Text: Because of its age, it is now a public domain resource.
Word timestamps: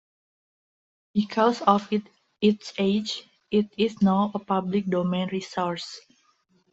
Because 1.13 1.61
of 1.61 1.87
its 2.41 2.73
age, 2.79 3.29
it 3.51 3.71
is 3.77 4.01
now 4.01 4.31
a 4.33 4.39
public 4.39 4.87
domain 4.87 5.27
resource. 5.31 5.99